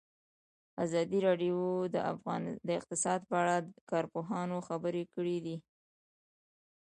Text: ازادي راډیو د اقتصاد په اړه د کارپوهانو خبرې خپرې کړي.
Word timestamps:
ازادي 0.83 1.19
راډیو 1.27 1.59
د 2.67 2.69
اقتصاد 2.79 3.19
په 3.29 3.35
اړه 3.41 3.55
د 3.61 3.67
کارپوهانو 3.91 4.57
خبرې 4.67 5.01
خپرې 5.09 5.11
کړي. 5.43 5.57